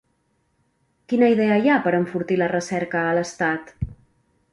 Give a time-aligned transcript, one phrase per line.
[1.11, 3.71] Quina idea hi ha per enfortir la recerca a l'estat?